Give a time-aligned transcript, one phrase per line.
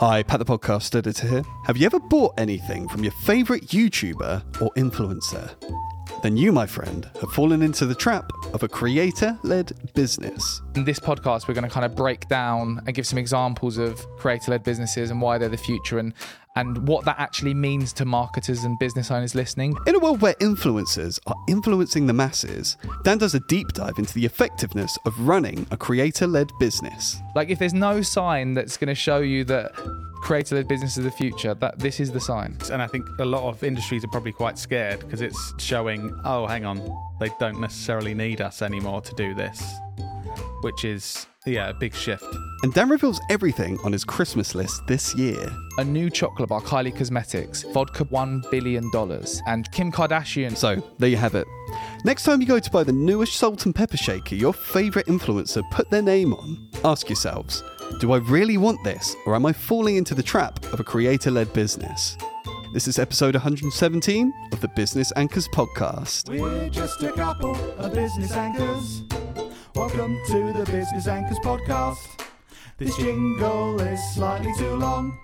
[0.00, 1.42] Hi, Pat the Podcast Editor here.
[1.66, 5.54] Have you ever bought anything from your favourite YouTuber or influencer?
[6.22, 10.62] Then you, my friend, have fallen into the trap of a creator led business.
[10.74, 13.98] In this podcast, we're going to kind of break down and give some examples of
[14.16, 16.14] creator led businesses and why they're the future and,
[16.56, 19.76] and what that actually means to marketers and business owners listening.
[19.86, 24.14] In a world where influencers are influencing the masses, Dan does a deep dive into
[24.14, 27.18] the effectiveness of running a creator led business.
[27.34, 29.72] Like, if there's no sign that's going to show you that
[30.22, 32.56] creator led business is the future, that this is the sign.
[32.70, 36.46] And I think a lot of industries are probably quite scared because it's showing, oh,
[36.46, 36.78] hang on,
[37.20, 39.62] they don't necessarily need us anymore to do this,
[40.62, 42.24] which is, yeah, a big shift.
[42.62, 45.50] And Dan reveals everything on his Christmas list this year.
[45.78, 48.90] A new chocolate bar, Kylie Cosmetics, vodka $1 billion,
[49.46, 50.56] and Kim Kardashian.
[50.56, 51.46] So, there you have it.
[52.04, 55.62] Next time you go to buy the newest salt and pepper shaker your favourite influencer
[55.70, 57.62] put their name on, ask yourselves
[57.98, 61.30] do I really want this, or am I falling into the trap of a creator
[61.30, 62.16] led business?
[62.72, 66.28] This is episode 117 of the Business Anchors podcast.
[66.28, 69.02] We're just a couple of business anchors.
[69.80, 72.26] Welcome to the Business Anchors podcast.
[72.76, 75.18] This jingle is slightly too long.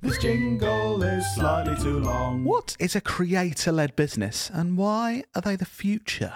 [0.00, 2.44] This jingle is slightly too long.
[2.44, 6.34] What is a creator led business and why are they the future?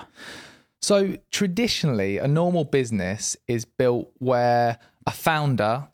[0.82, 5.86] So, traditionally, a normal business is built where a founder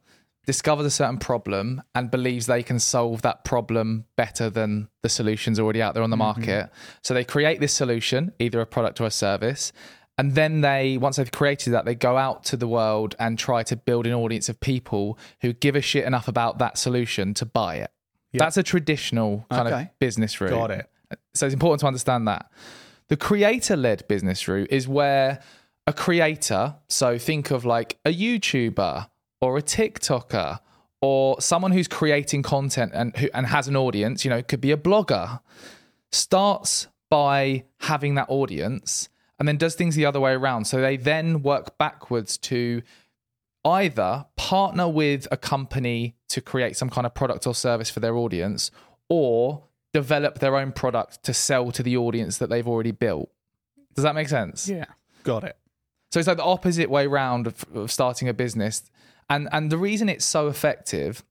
[0.46, 5.60] discovers a certain problem and believes they can solve that problem better than the solutions
[5.60, 6.40] already out there on the mm-hmm.
[6.40, 6.70] market.
[7.02, 9.74] So they create this solution, either a product or a service.
[10.20, 13.62] And then they, once they've created that, they go out to the world and try
[13.62, 17.46] to build an audience of people who give a shit enough about that solution to
[17.46, 17.90] buy it.
[18.34, 19.82] That's a traditional kind Okay.
[19.84, 20.50] of business route.
[20.50, 20.90] Got it.
[21.32, 22.50] So it's important to understand that.
[23.08, 25.40] The creator led business route is where
[25.86, 29.08] a creator, so think of like a YouTuber
[29.40, 30.60] or a TikToker
[31.00, 34.60] or someone who's creating content and who and has an audience, you know, it could
[34.60, 35.40] be a blogger,
[36.12, 39.08] starts by having that audience
[39.40, 40.66] and then does things the other way around.
[40.66, 42.82] So they then work backwards to
[43.64, 48.16] either partner with a company to create some kind of product or service for their
[48.16, 48.70] audience
[49.08, 53.30] or develop their own product to sell to the audience that they've already built.
[53.94, 54.68] Does that make sense?
[54.68, 54.84] Yeah.
[55.24, 55.56] Got it.
[56.12, 58.90] So it's like the opposite way round of, of starting a business.
[59.28, 61.24] And and the reason it's so effective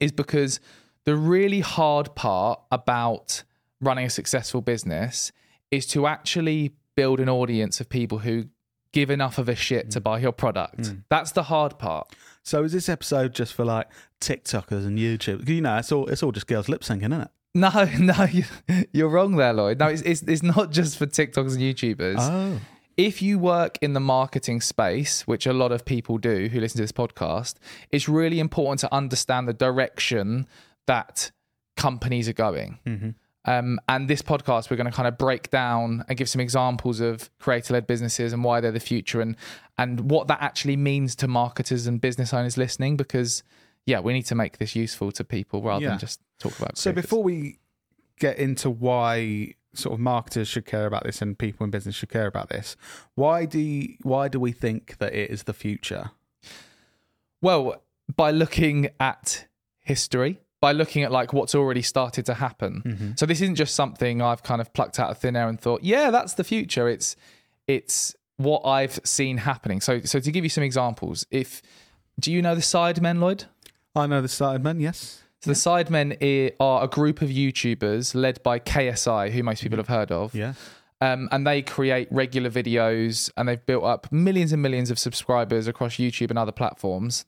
[0.00, 0.60] is because
[1.04, 3.42] the really hard part about
[3.80, 5.32] running a successful business
[5.70, 8.46] is to actually build an audience of people who
[8.92, 10.04] give enough of a shit to mm.
[10.04, 10.82] buy your product.
[10.82, 11.04] Mm.
[11.08, 12.14] That's the hard part.
[12.42, 13.88] So is this episode just for like
[14.20, 15.48] TikTokers and YouTube?
[15.48, 17.28] You know, it's all it's all just girls lip syncing, isn't it?
[17.54, 18.44] No, no, you-
[18.92, 19.78] you're wrong there, Lloyd.
[19.78, 22.16] No, it's, it's, it's not just for TikTokers and YouTubers.
[22.18, 22.60] Oh.
[22.96, 26.78] if you work in the marketing space, which a lot of people do who listen
[26.78, 27.54] to this podcast,
[27.90, 30.46] it's really important to understand the direction
[30.86, 31.30] that
[31.76, 32.78] companies are going.
[32.86, 33.10] Mm-hmm.
[33.44, 37.00] Um, and this podcast, we're going to kind of break down and give some examples
[37.00, 39.36] of creator-led businesses and why they're the future, and
[39.76, 42.96] and what that actually means to marketers and business owners listening.
[42.96, 43.42] Because
[43.84, 45.88] yeah, we need to make this useful to people rather Yeah.
[45.90, 46.78] than just talk about.
[46.78, 47.02] So creators.
[47.10, 47.58] before we
[48.20, 52.10] get into why sort of marketers should care about this and people in business should
[52.10, 52.76] care about this,
[53.16, 56.10] why do you, why do we think that it is the future?
[57.40, 57.82] Well,
[58.14, 59.46] by looking at
[59.80, 62.82] history, by looking at like what's already started to happen.
[63.16, 65.82] So this isn't just something I've kind of plucked out of thin air and thought,
[65.82, 66.88] yeah, that's the future.
[66.88, 67.16] It's
[67.66, 69.80] it's what I've seen happening.
[69.80, 71.60] So so to give you some examples, if
[72.18, 73.44] do you know the Sidemen, Lloyd?
[73.96, 75.22] I know the Sidemen, yes.
[75.40, 79.88] So the Sidemen are a group of YouTubers led by KSI, who most people have
[79.88, 80.32] heard of.
[80.32, 80.54] Yeah.
[81.00, 85.66] Um, and they create regular videos and they've built up millions and millions of subscribers
[85.66, 87.24] across YouTube and other platforms.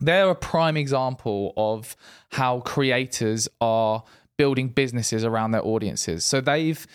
[0.00, 1.96] They're a prime example of
[2.30, 4.02] how creators are
[4.36, 6.24] building businesses around their audiences.
[6.24, 6.86] So they've,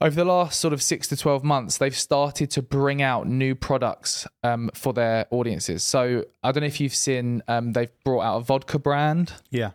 [0.00, 3.54] over the last sort of six to 12 months, they've started to bring out new
[3.54, 5.82] products um, for their audiences.
[5.82, 9.32] So I don't know if you've seen, um, they've brought out a vodka brand.
[9.50, 9.70] Yeah.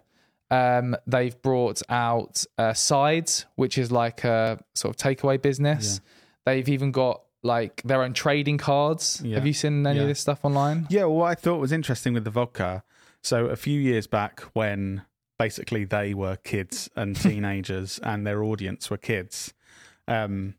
[0.51, 5.99] Um, they've brought out uh, Sides, which is like a sort of takeaway business.
[6.45, 9.21] They've even got like their own trading cards.
[9.23, 9.35] Yeah.
[9.35, 10.03] Have you seen any Yeah.
[10.03, 10.87] of this stuff online?
[10.89, 12.83] Yeah, well, what I thought was interesting with the vodka.
[13.21, 15.03] So a few years back, when
[15.37, 19.53] basically they were kids and teenagers, and their audience were kids,
[20.07, 20.55] um,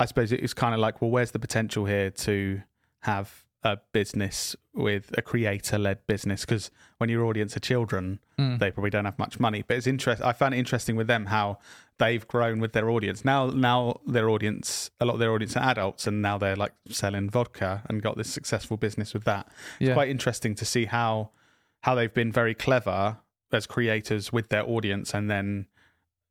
[0.00, 2.62] I suppose it was kind of like, well, where's the potential here to
[3.00, 6.42] have a business with a creator-led business?
[6.42, 9.64] Because when your audience are children, they probably don't have much money.
[9.66, 10.22] But it's interest.
[10.22, 11.58] I found it interesting with them how
[11.98, 13.24] they've grown with their audience.
[13.24, 16.72] Now, now their audience, a lot of their audience are adults, and now they're like
[16.88, 19.46] selling vodka and got this successful business with that.
[19.80, 19.94] It's Yeah.
[19.94, 21.30] quite interesting to see how
[21.82, 23.18] how they've been very clever
[23.52, 25.66] as creators with their audience, and then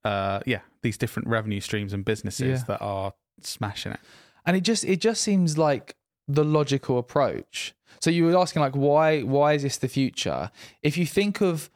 [0.03, 2.65] uh, yeah, these different revenue streams and businesses Yeah.
[2.67, 3.99] that are smashing it.
[4.45, 5.95] and it just it just seems like
[6.27, 7.73] the logical approach.
[8.01, 10.51] So you were asking like why why is this the future?
[10.81, 11.69] If you think of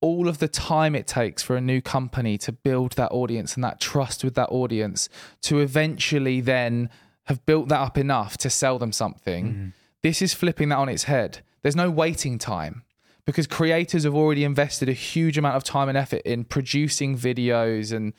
[0.00, 3.62] all of the time it takes for a new company to build that audience and
[3.62, 5.10] that trust with that audience
[5.42, 6.88] to eventually then
[7.24, 9.68] have built that up enough to sell them something mm-hmm.
[10.02, 11.40] this is flipping that on its head.
[11.62, 12.84] There's no waiting time
[13.26, 17.92] because creators have already invested a huge amount of time and effort in producing videos
[17.94, 18.14] and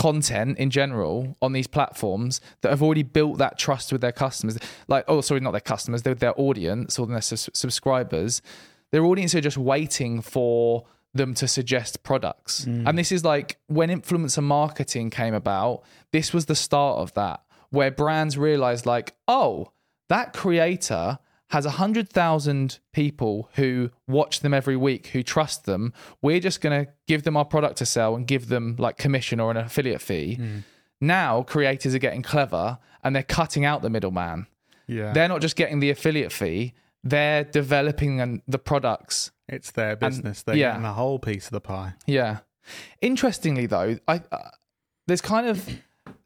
[0.00, 4.58] content in general on these platforms that have already built that trust with their customers.
[4.88, 8.40] Like oh sorry not their customers their, their audience or their sus- subscribers.
[8.92, 12.64] Their audience are just waiting for them to suggest products.
[12.64, 12.88] Mm.
[12.88, 15.82] And this is like when influencer marketing came about
[16.12, 19.70] this was the start of that where brands realized like oh
[20.08, 21.18] that creator
[21.50, 25.92] has 100,000 people who watch them every week, who trust them.
[26.22, 29.40] We're just going to give them our product to sell and give them like commission
[29.40, 30.38] or an affiliate fee.
[31.00, 34.46] Now, creators are getting clever and they're cutting out the middleman.
[34.86, 36.74] Yeah, They're not just getting the affiliate fee,
[37.04, 39.30] they're developing an, the products.
[39.48, 40.42] it's their business.
[40.42, 40.70] They're yeah.
[40.70, 41.94] getting the whole piece of the pie.
[42.06, 42.38] Yeah.
[43.00, 44.50] Interestingly, though, I uh,
[45.06, 45.68] there's kind of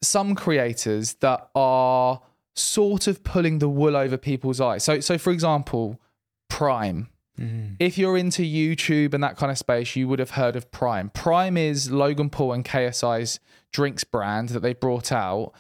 [0.03, 2.21] some creators that are
[2.55, 4.85] sort of pulling the wool over people's eyes.
[4.85, 6.01] So, so for example,
[6.49, 7.09] Prime.
[7.39, 7.77] Mm.
[7.81, 11.11] If you're into YouTube and that kind of space, you would have heard of Prime.
[11.11, 13.41] Prime is Logan Paul and KSI's
[13.73, 15.53] drinks brand that they brought out.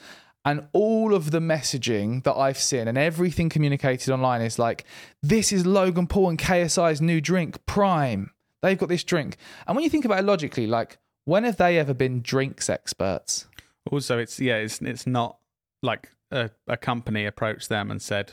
[0.44, 4.84] And all of the messaging that I've seen and everything communicated online is like,
[5.22, 8.30] this is Logan Paul and KSI's new drink, Prime.
[8.62, 9.38] They've got this drink.
[9.66, 13.46] And when you think about it logically, like, when have they ever been drinks experts?
[13.90, 15.38] Also, it's yeah, it's it's not
[15.82, 18.32] like a, a company approached them and said,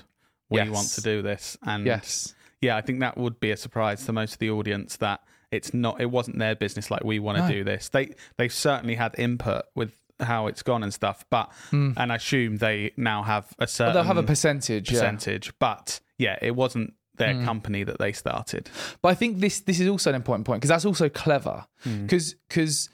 [0.50, 0.69] "We Yes.
[0.69, 2.33] want to do this." And Yes.
[2.62, 5.21] yeah, I think that would be a surprise to most of the audience that
[5.51, 6.89] it's not, it wasn't their business.
[6.89, 7.51] Like we want to No.
[7.51, 7.89] do this.
[7.89, 12.57] They they've certainly had input with how it's gone and stuff, but and I assume
[12.57, 13.95] they now have a certain Hmm.
[13.98, 14.92] they'll have a percentage.
[14.92, 15.00] Yeah.
[15.00, 15.51] percentage.
[15.59, 17.44] But yeah, it wasn't their Hmm.
[17.45, 18.69] company that they started.
[19.01, 21.65] But I think this this is also an important point because that's also clever.
[21.83, 22.89] Because because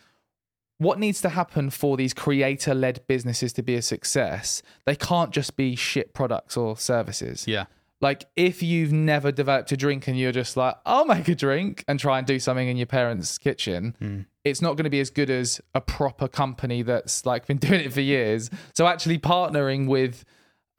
[0.78, 4.62] what needs to happen for these creator led businesses to be a success?
[4.86, 7.48] They can't just be shit products or services.
[7.48, 7.66] Yeah,
[8.00, 11.84] Like if you've never developed a drink and you're just like, I'll make a drink
[11.88, 14.22] and try and do something in your parents' kitchen, hmm.
[14.44, 17.82] it's not going to be as good as a proper company that's like been doing
[17.82, 18.52] it for years.
[18.76, 20.26] So actually partnering with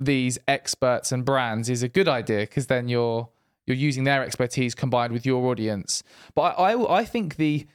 [0.00, 3.28] these experts and brands is a good idea because then you're
[3.66, 6.04] you're using their expertise combined with your audience.
[6.36, 7.66] But I I, I think the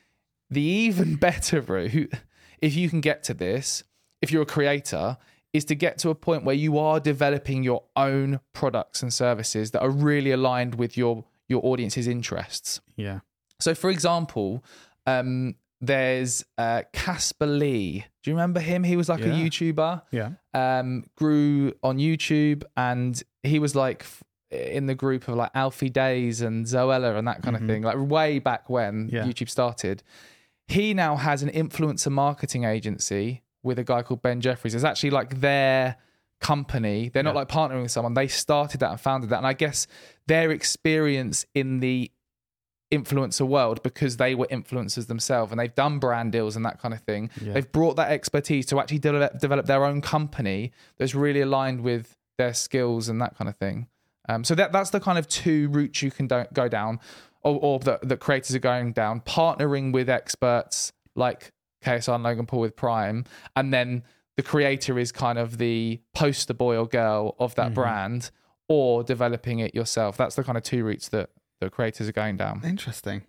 [0.53, 2.13] the even better route,
[2.61, 3.83] if you can get to this,
[4.21, 5.17] if you're a creator,
[5.51, 9.71] is to get to a point where you are developing your own products and services
[9.71, 12.79] that are really aligned with your your audience's interests.
[12.95, 13.19] yeah,
[13.59, 14.63] So, for example,
[15.05, 18.05] um, there's uh, Casper Lee.
[18.23, 18.83] Do you remember him?
[18.83, 20.29] He was like a YouTuber yeah.
[20.53, 24.05] um, grew on YouTube, and he was like
[24.49, 27.97] in the group of like Alfie Deyes and Zoella and that kind of thing, like
[27.97, 29.25] way back when Yeah.
[29.25, 30.01] YouTube started.
[30.73, 34.73] He now has an influencer marketing agency with a guy called Ben Jeffries.
[34.73, 35.97] It's actually like their
[36.41, 37.09] company.
[37.09, 38.15] They're not like partnering with someone.
[38.15, 39.37] They started that and founded that.
[39.37, 39.85] And I guess
[40.25, 42.11] their experience in the
[42.91, 46.93] influencer world because they were influencers themselves and they've done brand deals and that kind
[46.95, 47.29] of thing.
[47.39, 47.53] Yeah.
[47.53, 52.17] They've brought that expertise to actually develop, develop their own company that's really aligned with
[52.39, 53.89] their skills and that kind of thing.
[54.29, 56.99] Um, so that that's the kind of two routes you can do- go down,
[57.41, 61.51] or, or that that creators are going down, partnering with experts like
[61.83, 63.25] KSI and Logan Paul with Prime,
[63.55, 64.03] and then
[64.37, 68.31] the creator is kind of the poster boy or girl of that brand,
[68.67, 70.17] or developing it yourself.
[70.17, 72.61] That's the kind of two routes that the creators are going down.
[72.63, 73.23] Interesting.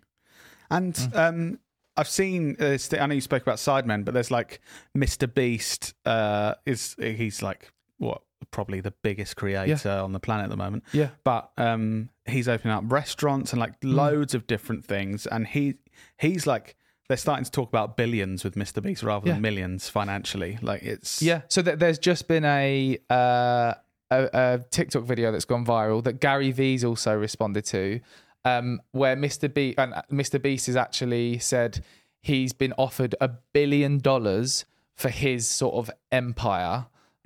[0.71, 1.15] And Mm.
[1.15, 1.59] um,
[1.97, 2.55] I've seen.
[2.59, 4.59] Uh, st- I know you spoke about Sidemen, but there's like
[4.97, 5.31] Mr.
[5.31, 5.93] Beast.
[6.05, 8.21] Uh, is he's like what?
[8.51, 10.83] Probably the biggest creator on the planet at the moment.
[10.93, 11.09] Yeah.
[11.23, 13.95] But um, he's opening up restaurants and like Mm.
[13.95, 15.75] loads of different things, and he
[16.17, 16.75] he's like
[17.07, 18.81] they're starting to talk about billions with Mr.
[18.81, 19.33] Beast rather Yeah.
[19.33, 20.57] than millions financially.
[20.61, 21.41] Like it's Yeah.
[21.49, 23.73] So th- there's just been a, uh,
[24.11, 27.99] a a TikTok video that's gone viral that Gary V's also responded to,
[28.43, 29.51] um, where Mr.
[29.51, 30.41] B and uh, Mr.
[30.41, 31.83] Beast has actually said
[32.21, 36.85] he's been offered a billion dollars for his sort of empire,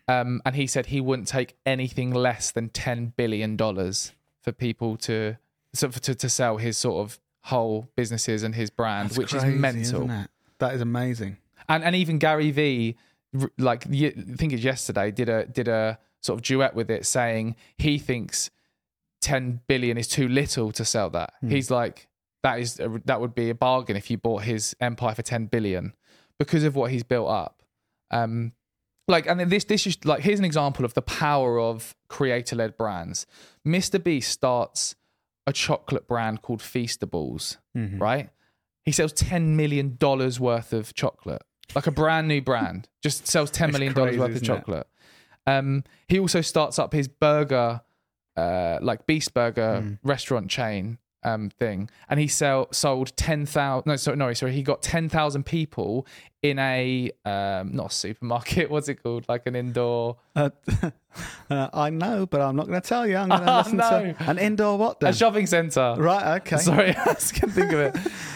[0.09, 4.97] um, and he said he wouldn't take anything less than ten billion dollars for people
[4.97, 5.37] to
[5.73, 9.29] so for, to to sell his sort of whole businesses and his brand, That's which
[9.31, 10.09] crazy, is mental?
[10.59, 11.37] That is amazing.
[11.67, 12.95] and and even Gary V,
[13.39, 17.05] r- like I think it's yesterday, did a did a sort of duet with it,
[17.05, 18.49] saying he thinks
[19.21, 21.33] 10 billion is too little to sell that.
[21.41, 21.49] Hmm.
[21.49, 22.07] He's like,
[22.43, 25.45] that is a, that would be a bargain if you bought his empire for 10
[25.47, 25.93] billion
[26.37, 27.61] because of what he's built up.
[28.11, 28.53] Um,
[29.09, 32.77] like, and this this is like here's an example of the power of creator led
[32.77, 33.25] brands.
[33.67, 34.01] Mr.
[34.01, 34.95] Beast starts
[35.45, 37.99] a chocolate brand called Feastables, Mhm.
[37.99, 38.29] right?
[38.85, 41.41] He sells ten million dollars worth of chocolate,
[41.75, 44.87] like a brand new brand, just sells 10 million dollars worth of chocolate.
[45.45, 47.81] Um, he also starts up his burger,
[48.37, 49.99] uh, like Beast Burger Mm.
[50.03, 53.87] restaurant chain um thing, and he sell sold ten thousand.
[53.87, 56.05] No, sorry, no, sorry, he got ten thousand people
[56.41, 58.69] in a um not a supermarket.
[58.71, 59.25] What's it called?
[59.27, 60.17] Like an indoor.
[60.35, 60.49] Uh,
[61.49, 63.17] uh, I know, but I'm not going to tell you.
[63.17, 63.89] I'm going to Oh, listen no.
[64.13, 65.95] to an indoor what A shopping center.
[65.97, 66.57] right, okay.
[66.57, 67.95] Sorry, I just can't think of it.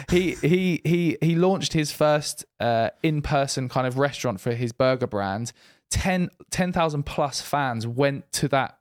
[0.10, 5.08] He he he he launched his first uh, in-person kind of restaurant for his burger
[5.08, 5.54] brand.
[5.90, 8.80] 10 10,000 plus fans went to that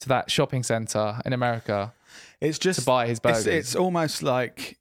[0.00, 1.92] to that shopping center in America
[2.44, 3.46] It's just to buy his burgers.
[3.46, 4.78] It's, it's almost like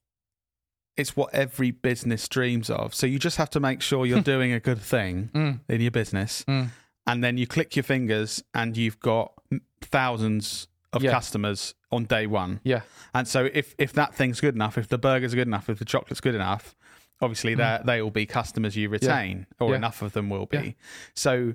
[0.97, 2.93] it's what every business dreams of.
[2.93, 5.91] So you just have to make sure you're doing a good thing Mm, in your
[5.91, 6.69] business, mm.
[7.07, 9.33] and then you click your fingers, and you've got
[9.81, 11.11] thousands of Yeah.
[11.11, 12.59] customers on day one.
[12.63, 12.81] Yeah.
[13.13, 15.79] And so if if that thing's good enough, if the burgers are good enough, if
[15.79, 16.75] the chocolate's good enough,
[17.21, 19.71] obviously they they will be customers you retain, or Mm.
[19.71, 19.75] Yeah.
[19.77, 20.57] enough of them will be.
[20.57, 20.71] Yeah.
[21.15, 21.53] So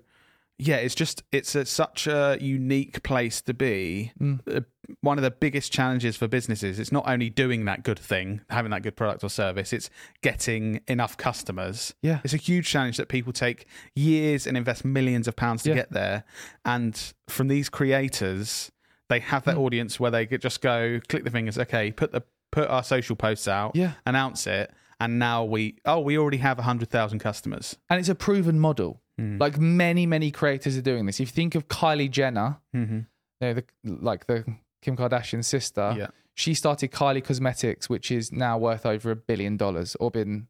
[0.59, 4.13] yeah, it's just it's a, such a unique place to be.
[4.21, 4.41] Mm.
[4.53, 4.61] Uh,
[5.03, 8.71] One of the biggest challenges for businesses it's not only doing that good thing, having
[8.73, 9.91] that good product or service, it's
[10.23, 11.95] getting enough customers.
[12.03, 12.21] Yeah.
[12.25, 15.75] It's a huge challenge that people take years and invest millions of pounds to Yeah.
[15.77, 16.25] get there.
[16.65, 18.73] And from these creators,
[19.09, 19.61] they have that Mm.
[19.61, 23.15] audience where they could just go click the fingers, okay, put the put our social
[23.15, 23.93] posts out, Yeah.
[24.07, 27.77] announce it, and now we oh we already have hundred thousand customers.
[27.91, 29.03] And it's a proven model.
[29.19, 29.41] Mm.
[29.41, 31.21] Like many many creators are doing this.
[31.21, 32.95] If you think of Kylie Jenner, Mm-hmm.
[32.97, 33.05] you
[33.41, 34.45] know, the, like the
[34.83, 36.07] Kim Kardashian sister, Yeah.
[36.35, 40.47] she started Kylie Cosmetics, which is now worth over a billion dollars or been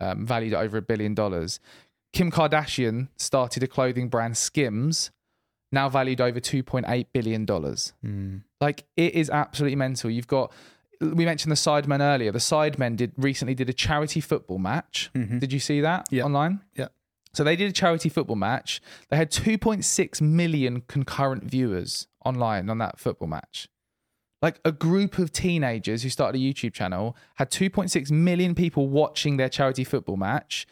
[0.00, 1.58] um, valued at over a billion dollars.
[2.12, 5.10] Kim Kardashian started a clothing brand, Skims,
[5.72, 7.44] now valued over $2.8 billion.
[7.46, 8.42] Mm.
[8.60, 10.08] Like it is absolutely mental.
[10.10, 10.52] You've got,
[11.00, 12.30] we mentioned the Sidemen earlier.
[12.30, 15.10] The Sidemen did recently did a charity football match.
[15.16, 15.40] Mhm.
[15.40, 16.22] Did you see that Yeah.
[16.24, 16.60] online?
[16.76, 16.88] Yeah.
[17.34, 18.80] So they did a charity football match.
[19.10, 23.68] They had 2.6 million concurrent viewers online on that football match.
[24.40, 29.36] Like a group of teenagers who started a YouTube channel had 2.6 million people watching
[29.36, 30.66] their charity football match.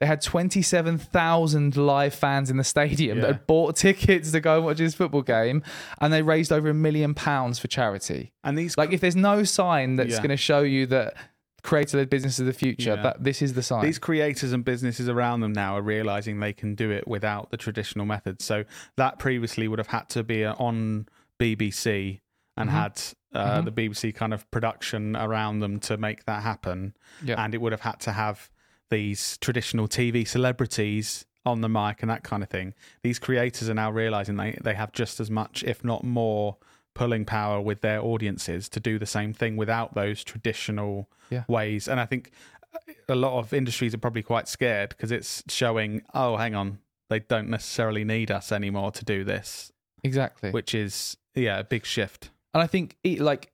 [0.00, 3.32] They had 27,000 live fans in the stadium that Yeah.
[3.34, 5.62] had bought tickets to go and watch this football game,
[6.00, 8.32] and they raised over a million pounds for charity.
[8.44, 10.18] And these Like, if there's no sign that's Yeah.
[10.18, 11.14] going to show you that
[11.62, 13.02] creator-led business of the future, Yeah.
[13.02, 13.84] that this is the sign.
[13.84, 17.56] These creators and businesses around them now are realizing they can do it without the
[17.56, 18.44] traditional methods.
[18.44, 18.64] So
[18.96, 21.06] that previously would have had to be on
[21.38, 22.20] BBC
[22.56, 22.72] and Mhm.
[22.72, 23.02] had
[23.34, 23.64] uh, Mhm.
[23.66, 26.94] the BBC kind of production around them to make that happen.
[27.22, 27.34] Yeah.
[27.44, 28.48] And it would have had to have
[28.88, 32.72] these traditional TV celebrities on the mic and that kind of thing.
[33.02, 36.56] These creators are now realizing they, they have just as much, if not more,
[36.94, 41.44] pulling power with their audiences to do the same thing without those traditional Yeah.
[41.48, 41.86] ways.
[41.88, 42.30] And I think
[42.74, 42.78] uh,
[43.08, 46.78] a lot of industries are probably quite scared because it's showing, oh, hang on,
[47.10, 50.50] they don't necessarily need us anymore to do this, exactly.
[50.50, 52.30] which is, yeah, a big shift.
[52.54, 53.52] And I think, like,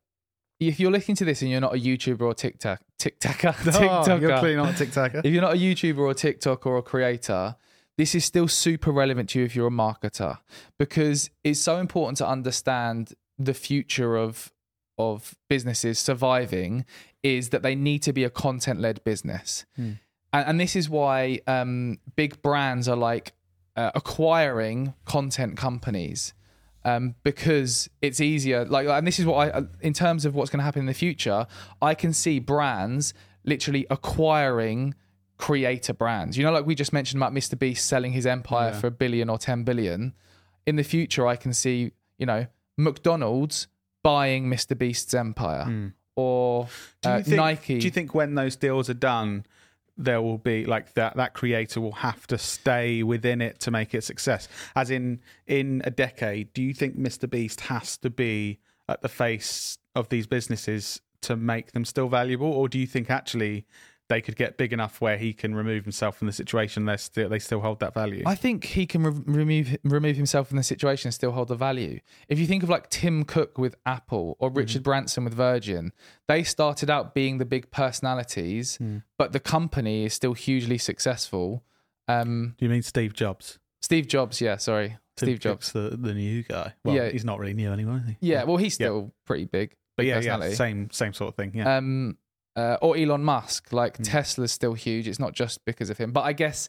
[0.60, 4.30] if you're listening to this and you're not a YouTuber or TikTok, TikToker, Oh, you're
[4.30, 5.20] TikToker, clearly not a TikToker.
[5.24, 7.56] if you're not a YouTuber or a TikTok or a creator,
[7.98, 10.38] this is still super relevant to you if you're a marketer
[10.78, 14.52] because it's so important to understand the future of
[14.96, 16.84] of businesses surviving
[17.22, 19.64] is that they need to be a content led business.
[19.74, 19.92] Hmm.
[20.32, 23.32] And, and this is why um, big brands are like
[23.76, 26.32] uh, acquiring content companies
[26.84, 28.64] um, because it's easier.
[28.66, 30.94] Like, and this is what I, in terms of what's going to happen in the
[30.94, 31.46] future,
[31.82, 33.14] I can see brands
[33.44, 34.94] literally acquiring
[35.38, 36.38] creator brands.
[36.38, 37.58] You know, like we just mentioned about Mr.
[37.58, 38.78] Beast selling his empire Yeah.
[38.78, 40.14] for a billion or 10 billion.
[40.66, 43.66] In the future, I can see, you know, McDonald's
[44.02, 44.76] buying Mr.
[44.76, 45.86] Beast's empire Hmm.
[46.16, 46.68] or
[47.02, 47.78] Do you uh, think, Nike.
[47.78, 49.46] Do you think when those deals are done,
[49.96, 53.94] there will be like that that creator will have to stay within it to make
[53.94, 54.48] it a success?
[54.76, 57.28] As in, in a decade, do you think Mr.
[57.30, 62.48] Beast has to be at the face of these businesses to make them still valuable,
[62.52, 63.64] or do you think actually
[64.14, 66.84] they could get big enough where he can remove himself from the situation?
[66.84, 68.22] They still they still hold that value.
[68.26, 71.56] I think he can re- remove remove himself from the situation and still hold the
[71.56, 72.00] value.
[72.28, 75.92] If you think of like Tim Cook with Apple or Richard Branson with Virgin,
[76.28, 78.78] they started out being the big personalities,
[79.18, 81.64] but the company is still hugely successful.
[82.06, 83.58] Um, do you mean Steve Jobs?
[83.82, 85.72] Steve Jobs, yeah, sorry, Tim Steve Jobs.
[85.72, 86.72] Cook's the, the new guy.
[86.84, 87.08] Well, Yeah.
[87.10, 88.16] he's not really new anymore, is he?
[88.20, 89.74] Yeah, well, he's still pretty big.
[89.96, 91.52] but yeah, yeah, same same sort of thing.
[91.54, 92.16] Yeah, Um,
[92.56, 93.72] uh, or Elon Musk.
[93.72, 94.10] Like Mm.
[94.10, 95.08] Tesla's still huge.
[95.08, 96.12] It's not just because of him.
[96.12, 96.68] But I guess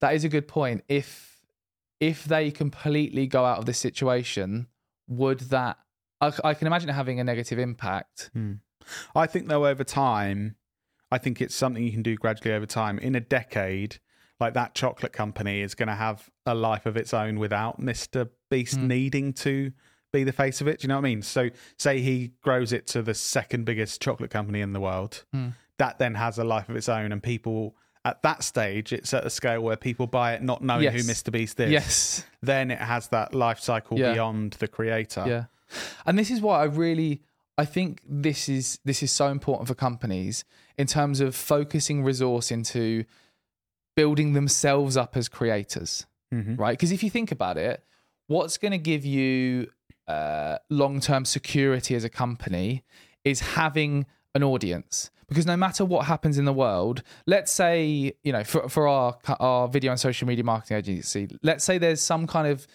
[0.00, 0.82] that is a good point.
[0.88, 1.40] If
[2.00, 4.66] if they completely go out of this situation,
[5.08, 5.78] would that?
[6.20, 8.30] I, I can imagine it having a negative impact.
[8.32, 8.54] Hmm.
[9.14, 10.56] I think though over time,
[11.12, 12.98] I think it's something you can do gradually over time.
[12.98, 13.98] In a decade,
[14.40, 18.28] like that chocolate company is going to have a life of its own without Mr.
[18.50, 18.88] Beast Hmm.
[18.88, 19.72] needing to
[20.12, 20.80] be the face of it.
[20.80, 21.22] Do you know what I mean?
[21.22, 25.48] So, say he grows it to the second biggest chocolate company in the world, Hmm.
[25.78, 27.74] that then has a life of its own, and people.
[28.04, 31.30] At that stage, it's at a scale where people buy it not knowing who Mr.
[31.30, 31.70] Beast is.
[31.70, 32.24] Yes.
[32.42, 34.12] Then it has that life cycle Yeah.
[34.12, 35.22] beyond the creator.
[35.24, 35.44] Yeah.
[36.04, 37.22] And this is why I really
[37.56, 40.44] I think this is this is so important for companies
[40.76, 43.04] in terms of focusing resource into
[43.94, 46.58] building themselves up as creators, Mhm.
[46.58, 46.72] right?
[46.72, 47.84] Because if you think about it,
[48.26, 49.70] what's going to give you
[50.08, 52.84] uh, long-term security as a company
[53.24, 55.10] is having an audience.
[55.28, 59.16] Because no matter what happens in the world, let's say you know for for our
[59.40, 62.66] our video and social media marketing agency, let's say there's some kind of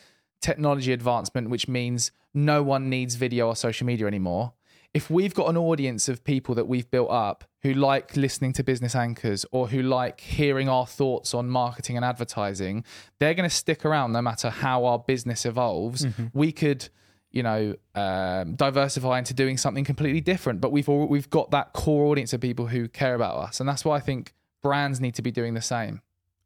[0.42, 4.54] technology advancement which means no one needs video or social media anymore.
[4.94, 8.64] If we've got an audience of people that we've built up who like listening to
[8.64, 12.84] business anchors or who like hearing our thoughts on marketing and advertising,
[13.20, 16.06] they're going to stick around no matter how our business evolves.
[16.34, 16.90] We could,
[17.32, 21.74] you know, um, diversify into doing something completely different, but we've al- we've got that
[21.74, 25.16] core audience of people who care about us, and that's why I think brands need
[25.16, 26.02] to be doing the same.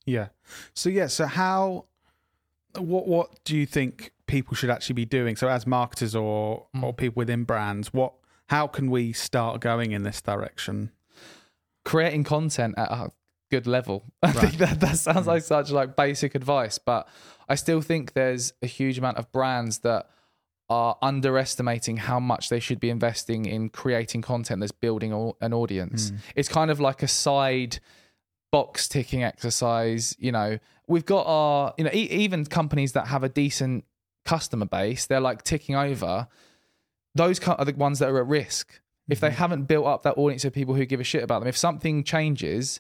[0.06, 0.30] Yeah.
[0.74, 1.08] So yeah.
[1.08, 1.86] So how?
[2.78, 5.36] What What do you think people should actually be doing?
[5.36, 6.84] So as marketers or Mm.
[6.84, 8.14] or people within brands, what?
[8.48, 10.92] How can we start going in this direction?
[11.84, 13.12] creating content at a
[13.50, 14.04] good level.
[14.24, 17.08] I think that, that sounds like such like basic advice, but
[17.50, 20.08] I still think there's a huge amount of brands that
[20.76, 25.12] are underestimating how much they should be investing in creating content that's building
[25.42, 26.14] an audience.
[26.36, 27.80] It's kind of like a side
[28.52, 30.16] box ticking exercise.
[30.20, 33.84] You know, we've got our, you know, e- even companies that have a decent
[34.24, 36.28] customer base, they're like ticking over.
[37.16, 38.80] Those are the ones that are at risk.
[39.10, 41.50] If they haven't built up that audience of people who give a shit about them,
[41.50, 42.80] if something changes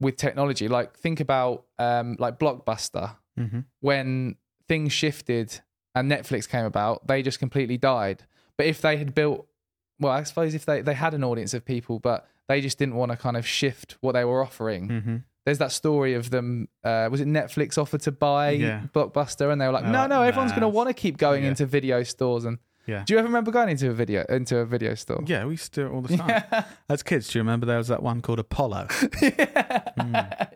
[0.00, 3.64] with technology, like think about um, like Blockbuster, Mhm.
[3.80, 5.60] when things shifted
[5.98, 8.24] and Netflix came about, they just completely died.
[8.56, 9.46] But if they had built,
[10.00, 12.94] well, I suppose if they, they had an audience of people, but they just didn't
[12.94, 14.88] want to kind of shift what they were offering.
[14.88, 15.16] Mm-hmm.
[15.44, 16.68] There's that story of them.
[16.84, 18.82] Uh, was it Netflix offered to buy Yeah.
[18.94, 20.94] Blockbuster, and they were like, They're "No, like, no, everyone's nah, going to want to
[20.94, 21.48] keep going yeah.
[21.50, 23.02] into video stores." And Yeah.
[23.06, 25.22] do you ever remember going into a video into a video store?
[25.26, 26.64] Yeah, we used to do it all the time.
[26.90, 28.88] As kids, do you remember there was that one called Apollo?
[29.98, 30.48] Mm.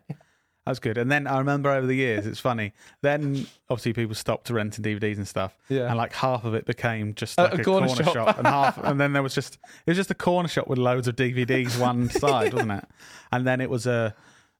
[0.64, 0.96] That was good.
[0.96, 2.72] And then I remember over the years, it's funny.
[3.00, 5.88] Then obviously people stopped renting DVDs and stuff, Yeah.
[5.88, 8.14] and like half of it became just A- like a a, corner corner, shop.
[8.14, 8.38] shop.
[8.38, 9.54] and half, and then there was just
[9.86, 12.84] it was just a corner shop with loads of DVDs one side, wasn't it?
[13.32, 14.14] And then it was a.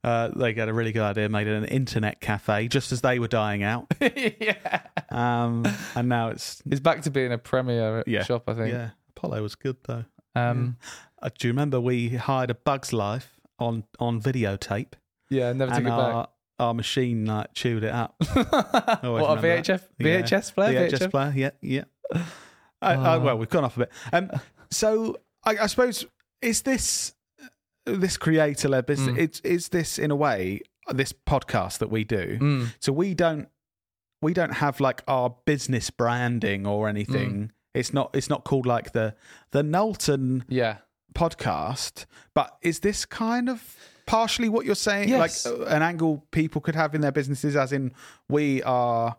[0.05, 3.21] Uh, they got a really good idea, made it an internet cafe just as they
[3.21, 3.87] were dying out.
[4.01, 4.81] yeah.
[5.11, 8.25] Um, and now it's It's back to being a premier Yeah.
[8.25, 8.73] shop, I think.
[8.73, 8.91] yeah.
[9.17, 10.05] Apollo was good though.
[10.35, 10.77] Um,
[11.23, 14.95] Uh, do you remember we hired a Bug's Life on on videotape,
[15.33, 18.15] yeah, never took and it our our machine like chewed it up.
[18.35, 19.03] back.
[19.03, 20.21] what a VHF, Yeah.
[20.23, 20.89] VHS player?
[20.89, 21.85] VHS player, yeah, yeah.
[22.81, 23.21] I, I, Oh.
[23.21, 23.93] well, we've gone off a bit.
[24.13, 24.31] Um,
[24.71, 26.07] so I, I suppose
[26.41, 27.15] is this
[27.87, 29.17] this creator led business?
[29.17, 29.21] Mm.
[29.21, 30.61] It's is this in a way
[30.93, 32.39] this podcast that we do?
[32.41, 32.75] Mm.
[32.81, 33.49] So we don't
[34.21, 37.31] we don't have like our business branding or anything.
[37.33, 37.51] Mm.
[37.75, 39.15] It's not it's not called like the
[39.51, 40.79] the Knowlton Yeah.
[41.15, 42.07] podcast.
[42.35, 43.77] But is this kind of
[44.13, 45.09] partially what you're saying?
[45.09, 45.47] Yes.
[45.47, 47.93] Like uh, an angle people could have in their businesses, as in
[48.29, 49.17] we are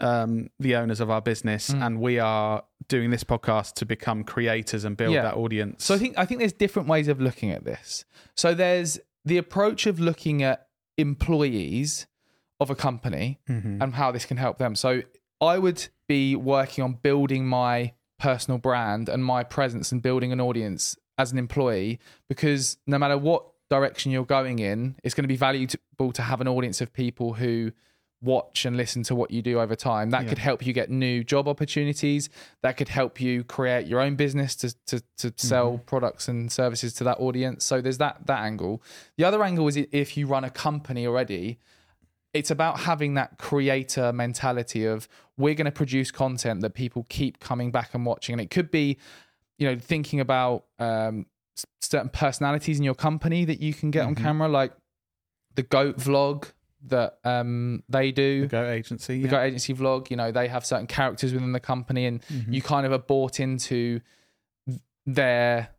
[0.00, 1.82] um, the owners of our business Mm.
[1.86, 5.22] and we are doing this podcast to become creators and build Yeah.
[5.22, 5.84] that audience.
[5.84, 8.04] So I think I think there's different ways of looking at this.
[8.36, 12.06] So there's the approach of looking at employees
[12.60, 13.82] of a company Mhm.
[13.82, 14.74] and how this can help them.
[14.76, 15.02] So
[15.40, 20.40] I would be working on building my personal brand and my presence and building an
[20.40, 21.98] audience as an employee
[22.28, 26.40] because no matter what direction you're going in, it's going to be valuable to have
[26.40, 27.72] an audience of people who
[28.20, 30.10] watch and listen to what you do over time.
[30.10, 30.30] That Yeah.
[30.30, 32.28] could help you get new job opportunities.
[32.62, 36.92] That could help you create your own business to to, to sell products and services
[36.94, 37.64] to that audience.
[37.64, 38.82] So there's that that angle.
[39.16, 41.60] The other angle is if you run a company already,
[42.34, 47.38] it's about having that creator mentality of we're going to produce content that people keep
[47.38, 48.98] coming back and watching and it could be
[49.58, 51.26] you know thinking about um,
[51.80, 54.72] certain personalities in your company that you can get on camera like
[55.54, 56.52] the goat vlog
[56.86, 58.42] that um, they do.
[58.42, 59.18] The Go Agency.
[59.18, 59.30] the yeah.
[59.30, 62.86] Go Agency vlog, you know, they have certain characters within the company, and you kind
[62.86, 64.00] of are bought into
[65.06, 65.70] their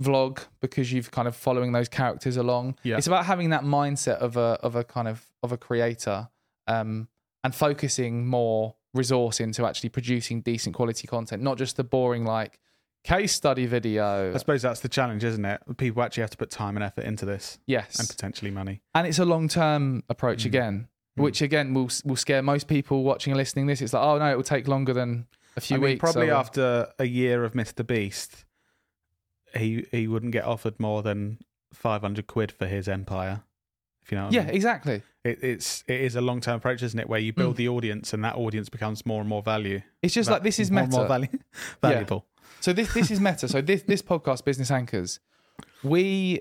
[0.00, 2.76] vlog because you've kind of following those characters along.
[2.82, 2.96] Yeah.
[2.96, 6.28] It's about having that mindset of a of a kind of of a creator,
[6.66, 7.08] um,
[7.42, 12.58] and focusing more resource into actually producing decent quality content, not just the boring like
[13.08, 14.32] case study video.
[14.34, 15.60] I suppose that's the challenge, isn't it?
[15.78, 18.82] People actually have to put time and effort into this yes, and potentially money.
[18.94, 20.46] and it's a long term approach Mm.
[20.46, 21.22] again, Mm.
[21.22, 23.66] which again will will scare most people watching and listening.
[23.66, 26.00] This it's like, oh no, it will take longer than a few I mean, weeks.
[26.00, 27.84] probably so- after a year of Mr.
[27.86, 28.44] Beast,
[29.56, 31.38] he he wouldn't get offered more than
[31.72, 33.42] five hundred quid for his empire.
[34.02, 34.54] If you know, what I Yeah, mean.
[34.54, 35.02] exactly.
[35.24, 37.08] it, it's it is a long term approach, isn't it?
[37.08, 37.58] Where you build Mm.
[37.58, 39.82] the audience, and that audience becomes more and more value.
[40.02, 40.96] It's just va- like this is more meta.
[40.96, 41.28] more value,
[41.82, 42.26] valuable.
[42.60, 43.48] So this this is meta.
[43.48, 45.20] So this this podcast, Business Anchors,
[45.82, 46.40] we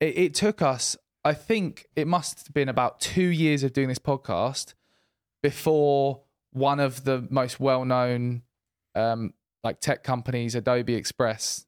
[0.00, 0.96] it, it took us.
[1.24, 4.74] I think it must have been about two years of doing this podcast
[5.42, 6.22] before
[6.52, 8.42] one of the most well known
[8.94, 11.66] um, like tech companies, Adobe Express,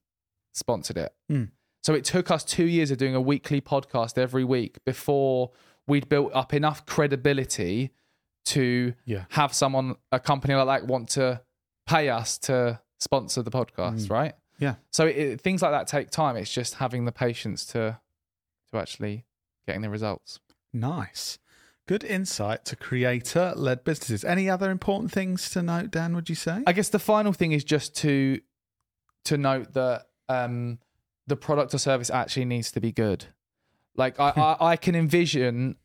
[0.53, 1.13] sponsored it.
[1.29, 1.43] Hmm.
[1.83, 5.51] So it took us two years of doing a weekly podcast every week before
[5.85, 7.91] we'd built up enough credibility
[8.45, 9.25] to Yeah.
[9.31, 11.41] have someone, a company like that, want to
[11.85, 14.09] pay us to sponsor the podcast, Mm.
[14.09, 14.33] right?
[14.59, 14.75] Yeah.
[14.91, 16.35] So it, things like that take time.
[16.37, 17.99] It's just having the patience to
[18.71, 19.25] to actually
[19.67, 20.39] getting the results.
[20.71, 21.37] Nice.
[21.85, 24.23] Good insight to creator led businesses.
[24.23, 26.63] Any other important things to note, Dan, would you say?
[26.65, 28.39] I guess the final thing is just to
[29.25, 30.79] to note that um,
[31.27, 33.25] the product or service actually needs to be good.
[33.95, 35.75] Like I, I, I can envision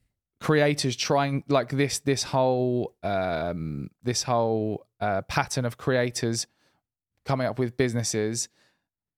[0.41, 6.47] creators trying like this this whole um, this whole uh, pattern of creators
[7.29, 8.49] coming up with businesses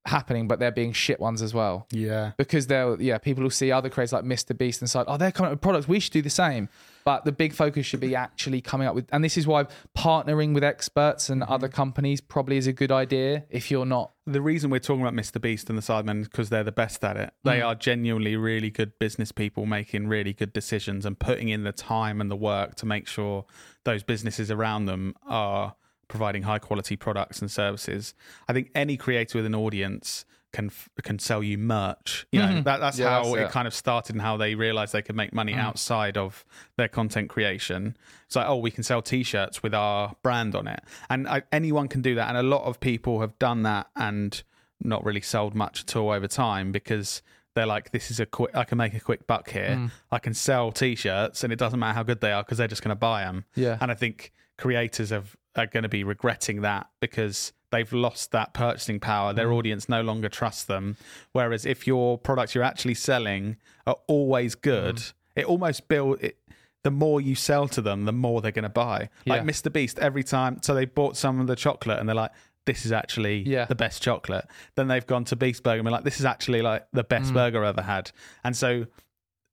[0.06, 1.86] happening, but they're being shit ones as well.
[1.92, 2.32] yeah.
[2.38, 5.30] because they're yeah people will see other creators like Mr Beast and decide oh they're
[5.30, 6.70] coming up with products we should do the same
[7.04, 10.54] but the big focus should be actually coming up with and this is why partnering
[10.54, 14.70] with experts and other companies probably is a good idea if you're not The reason
[14.70, 15.38] we're talking about Mr.
[15.38, 17.34] Beast and the Sidemen is because they're the best at it.
[17.44, 17.66] They Mm.
[17.66, 22.22] are genuinely really good business people making really good decisions and putting in the time
[22.22, 23.44] and the work to make sure
[23.84, 25.74] those businesses around them are
[26.10, 28.14] providing high quality products and services.
[28.48, 30.68] I think any creator with an audience can
[31.04, 32.26] can sell you merch.
[32.32, 32.64] You know, Mhm.
[32.64, 33.50] that, that's Yeah, how that's it it.
[33.52, 35.60] kind of started and how they realized they could make money Mm.
[35.62, 36.44] outside of
[36.76, 37.96] their content creation.
[38.26, 40.80] It's like, oh, we can sell t-shirts with our brand on it.
[41.08, 42.28] And I, anyone can do that.
[42.28, 44.42] And a lot of people have done that and
[44.82, 47.22] not really sold much at all over time because
[47.54, 49.76] they're like, this is a quick, I can make a quick buck here.
[49.78, 49.90] Mm.
[50.10, 52.82] I can sell t-shirts and it doesn't matter how good they are because they're just
[52.82, 53.44] going to buy them.
[53.54, 58.32] yeah And I think creators have, are going to be regretting that because they've lost
[58.32, 59.32] that purchasing power.
[59.32, 59.36] Mm.
[59.36, 60.96] Their audience no longer trusts them.
[61.32, 65.12] Whereas if your products you're actually selling are always good, Mm.
[65.36, 66.36] it almost build it.
[66.82, 69.10] The more you sell to them, the more they're going to buy.
[69.26, 69.46] Like Yeah.
[69.46, 69.72] Mr.
[69.72, 70.60] Beast, every time.
[70.62, 72.30] So they bought some of the chocolate and they're like,
[72.66, 73.64] this is actually Yeah.
[73.66, 74.46] the best chocolate.
[74.76, 77.30] Then they've gone to Beast Burger and been like, this is actually like the best
[77.32, 77.34] Mm.
[77.34, 78.10] burger I've ever had.
[78.44, 78.86] And so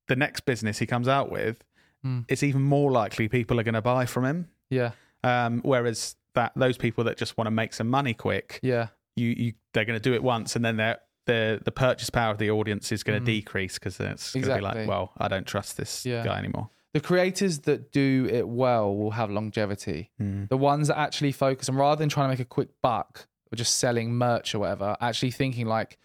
[0.07, 1.63] the next business he comes out with,
[2.05, 2.25] Mm.
[2.29, 4.47] it's even more likely people are going to buy from him.
[4.69, 4.91] yeah
[5.23, 9.29] Um, whereas that those people that just want to make some money quick, yeah you,
[9.29, 12.37] you they're going to do it once, and then they're the the purchase power of
[12.37, 13.35] the audience is going to Mhm.
[13.35, 16.23] decrease because it's going to be like, well, I don't trust this Yeah.
[16.23, 16.69] guy anymore.
[16.93, 20.47] the creators that do it well will have longevity Mm.
[20.49, 23.55] the ones that actually focus and rather than trying to make a quick buck or
[23.55, 25.99] just selling merch or whatever actually thinking like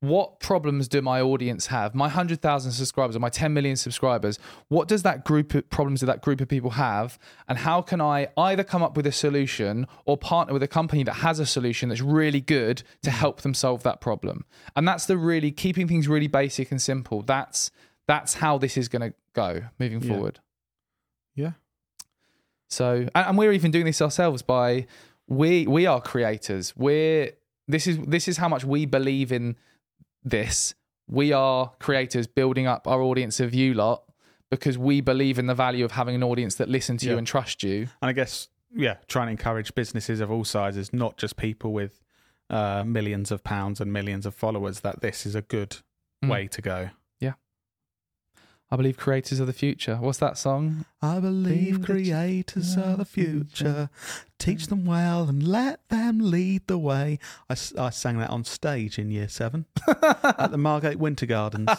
[0.00, 4.86] what problems do my audience have my 100000 subscribers or my 10 million subscribers what
[4.86, 8.28] does that group of problems do that group of people have and how can i
[8.36, 11.88] either come up with a solution or partner with a company that has a solution
[11.88, 13.14] that's really good to mm.
[13.14, 14.44] help them solve that problem
[14.76, 17.70] and that's the really keeping things really basic and simple that's
[18.06, 20.08] that's how this is going to go moving Yeah.
[20.08, 20.40] forward
[21.34, 21.52] Yeah.
[22.68, 24.86] so, and, and we're even doing this ourselves by
[25.28, 26.74] we we are creators.
[26.76, 27.32] We're
[27.68, 29.56] this is this is how much we believe in
[30.24, 30.74] this.
[31.06, 34.02] We are creators building up our audience of you lot
[34.50, 37.26] because we believe in the value of having an audience that listen to you and
[37.26, 37.82] trust you.
[38.02, 42.02] And I guess yeah, trying to encourage businesses of all sizes, not just people with
[42.50, 45.76] uh, millions of pounds and millions of followers, that this is a good
[46.24, 46.30] Mm.
[46.30, 46.90] way to go.
[48.70, 49.96] I believe creators of the future.
[49.96, 50.84] What's that song?
[51.00, 53.88] I believe creators are are the future.
[54.38, 57.18] Teach them well and let them lead the way.
[57.48, 59.64] I, I sang that on stage in year seven
[60.22, 61.70] at the Margate Winter Gardens.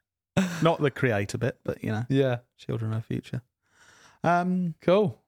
[0.62, 3.40] Not the creator bit, but you know, Yeah, children are future.
[4.22, 5.22] Um, cool.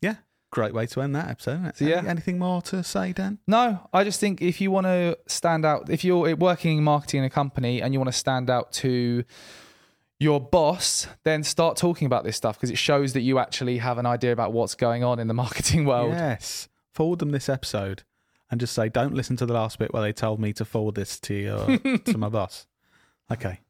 [0.00, 0.16] Yeah.
[0.50, 1.76] Great way to end that episode.
[1.76, 2.02] So, yeah.
[2.06, 3.38] anything more to say, Dan?
[3.46, 7.18] No, I just think if you want to stand out, if you're working in marketing
[7.18, 9.24] in a company and you want to stand out to
[10.20, 13.98] your boss, then start talking about this stuff because it shows that you actually have
[13.98, 16.12] an idea about what's going on in the marketing world.
[16.12, 16.68] Yes.
[16.92, 18.02] Forward them this episode
[18.50, 20.94] and just say, don't listen to the last bit where they told me to forward
[20.94, 22.66] this to your, to my boss.
[23.30, 23.60] Okay.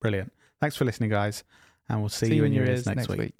[0.00, 0.32] Brilliant.
[0.60, 1.42] Thanks for listening, guys.
[1.88, 3.18] And we'll see, See you in your ears next, week.
[3.18, 3.34] week.